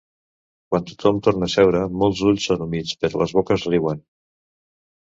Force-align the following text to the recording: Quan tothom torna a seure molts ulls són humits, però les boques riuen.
Quan 0.71 0.87
tothom 0.91 1.19
torna 1.27 1.49
a 1.49 1.53
seure 1.57 1.83
molts 1.99 2.25
ulls 2.33 2.49
són 2.51 2.67
humits, 2.69 2.99
però 3.05 3.25
les 3.25 3.39
boques 3.41 3.71
riuen. 3.75 4.07